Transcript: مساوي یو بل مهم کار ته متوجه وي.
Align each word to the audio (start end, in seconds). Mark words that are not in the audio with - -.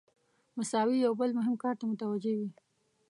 مساوي 0.57 0.97
یو 1.05 1.13
بل 1.19 1.29
مهم 1.39 1.55
کار 1.63 1.75
ته 1.79 1.85
متوجه 1.91 2.33
وي. 2.39 2.49